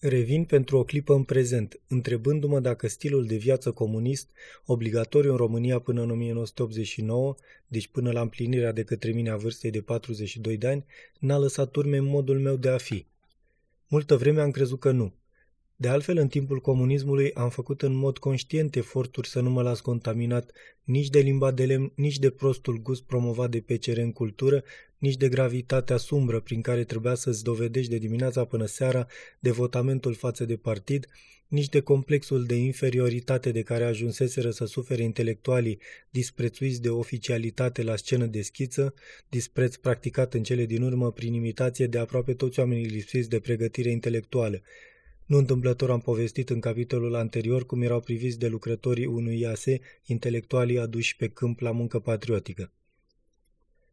[0.00, 4.28] Revin pentru o clipă în prezent, întrebându-mă dacă stilul de viață comunist,
[4.66, 7.34] obligatoriu în România până în 1989,
[7.66, 10.84] deci până la împlinirea de către mine a vârstei de 42 de ani,
[11.18, 13.06] n-a lăsat urme în modul meu de a fi.
[13.88, 15.12] Multă vreme am crezut că nu.
[15.80, 19.80] De altfel, în timpul comunismului am făcut în mod conștient eforturi să nu mă las
[19.80, 20.50] contaminat
[20.84, 24.64] nici de limba de lemn, nici de prostul gust promovat de PCR în cultură,
[24.98, 29.06] nici de gravitatea sumbră prin care trebuia să-ți dovedești de dimineața până seara
[29.38, 31.06] devotamentul față de partid,
[31.48, 35.78] nici de complexul de inferioritate de care ajunseseră să sufere intelectualii
[36.10, 38.94] disprețuiți de oficialitate la scenă de schiță,
[39.28, 43.90] dispreț practicat în cele din urmă prin imitație de aproape toți oamenii lipsiți de pregătire
[43.90, 44.62] intelectuală.
[45.28, 50.78] Nu întâmplător am povestit în capitolul anterior cum erau priviți de lucrătorii unui IASE intelectualii
[50.78, 52.72] aduși pe câmp la muncă patriotică.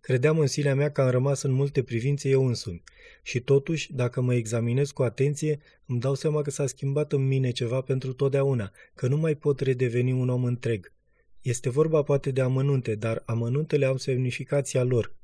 [0.00, 2.82] Credeam în sinea mea că am rămas în multe privințe eu însumi
[3.22, 7.50] și totuși, dacă mă examinez cu atenție, îmi dau seama că s-a schimbat în mine
[7.50, 10.92] ceva pentru totdeauna, că nu mai pot redeveni un om întreg.
[11.40, 15.14] Este vorba poate de amănunte, dar amănuntele au semnificația lor.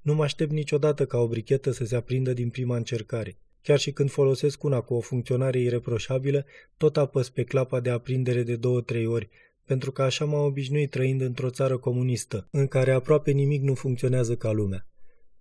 [0.00, 3.38] Nu mă aștept niciodată ca o brichetă să se aprindă din prima încercare.
[3.64, 8.42] Chiar și când folosesc una cu o funcționare ireproșabilă, tot apăs pe clapa de aprindere
[8.42, 9.28] de două-trei ori,
[9.64, 14.36] pentru că așa m-am obișnuit trăind într-o țară comunistă, în care aproape nimic nu funcționează
[14.36, 14.86] ca lumea.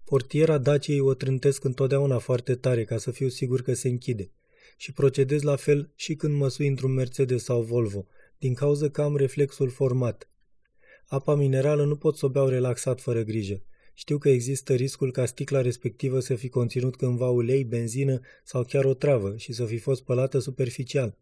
[0.06, 4.32] Portiera Daciei o trântesc întotdeauna foarte tare ca să fiu sigur că se închide
[4.78, 8.06] și procedez la fel și când mă sui într-un Mercedes sau Volvo,
[8.38, 10.30] din cauza că am reflexul format.
[11.08, 13.64] Apa minerală nu pot să o beau relaxat fără grijă.
[13.96, 18.86] Știu că există riscul ca sticla respectivă să fi conținut cândva ulei, benzină sau chiar
[18.86, 21.18] o travă și să fi fost spălată superficial.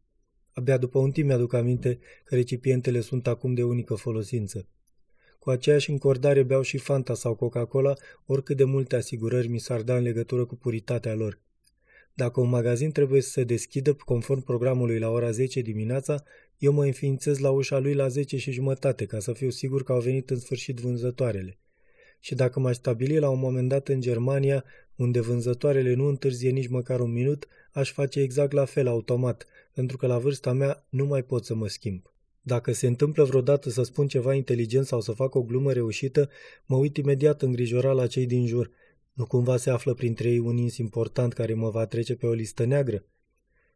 [0.53, 4.67] Abia după un timp mi-aduc aminte că recipientele sunt acum de unică folosință.
[5.39, 7.93] Cu aceeași încordare beau și Fanta sau Coca-Cola,
[8.25, 11.39] oricât de multe asigurări mi s-ar da în legătură cu puritatea lor.
[12.13, 16.23] Dacă un magazin trebuie să se deschidă conform programului la ora 10 dimineața,
[16.57, 19.91] eu mă înființez la ușa lui la 10 și jumătate ca să fiu sigur că
[19.91, 21.60] au venit în sfârșit vânzătoarele
[22.21, 24.63] și dacă m-aș stabili la un moment dat în Germania,
[24.95, 29.97] unde vânzătoarele nu întârzie nici măcar un minut, aș face exact la fel automat, pentru
[29.97, 32.11] că la vârsta mea nu mai pot să mă schimb.
[32.41, 36.29] Dacă se întâmplă vreodată să spun ceva inteligent sau să fac o glumă reușită,
[36.65, 38.71] mă uit imediat îngrijorat la cei din jur.
[39.13, 42.31] Nu cumva se află printre ei un ins important care mă va trece pe o
[42.31, 43.05] listă neagră?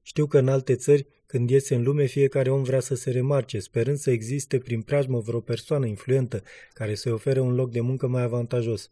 [0.07, 3.59] Știu că în alte țări, când iese în lume, fiecare om vrea să se remarce,
[3.59, 6.43] sperând să existe prin preajmă vreo persoană influentă
[6.73, 8.91] care să-i ofere un loc de muncă mai avantajos.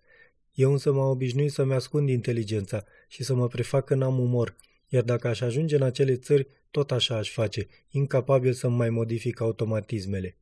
[0.54, 4.56] Eu însă m-am obișnuit să-mi ascund inteligența și să mă prefac că n-am umor,
[4.88, 9.40] iar dacă aș ajunge în acele țări, tot așa aș face, incapabil să-mi mai modific
[9.40, 10.38] automatismele.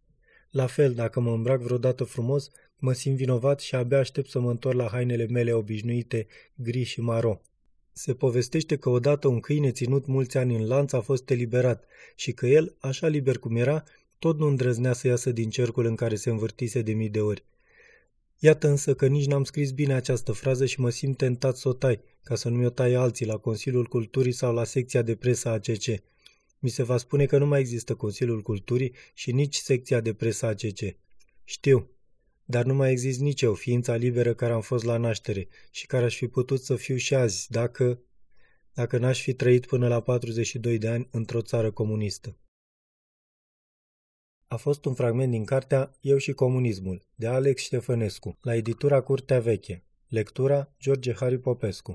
[0.49, 4.49] La fel, dacă mă îmbrac vreodată frumos, mă simt vinovat și abia aștept să mă
[4.49, 7.41] întorc la hainele mele obișnuite, gri și maro.
[7.94, 11.85] Se povestește că odată un câine ținut mulți ani în lanț a fost eliberat
[12.16, 13.84] și că el, așa liber cum era,
[14.19, 17.44] tot nu îndrăznea să iasă din cercul în care se învârtise de mii de ori.
[18.40, 21.74] Iată însă că nici n-am scris bine această frază și mă simt tentat să o
[21.74, 25.50] tai, ca să nu mi-o taie alții la Consiliul Culturii sau la secția de presă
[25.50, 26.03] ACC.
[26.59, 30.46] Mi se va spune că nu mai există Consiliul Culturii și nici secția de presă
[30.46, 30.96] ACC.
[31.44, 31.90] Știu,
[32.51, 36.06] dar nu mai exist nici eu, ființa liberă care am fost la naștere și care
[36.06, 38.01] aș fi putut să fiu și azi, dacă,
[38.73, 42.38] dacă n-aș fi trăit până la 42 de ani într-o țară comunistă.
[44.47, 49.40] A fost un fragment din cartea Eu și comunismul, de Alex Ștefănescu, la editura Curtea
[49.40, 49.84] Veche.
[50.07, 51.90] Lectura George Harry Popescu